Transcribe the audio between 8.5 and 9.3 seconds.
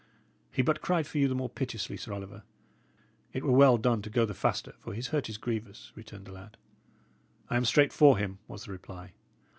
the reply.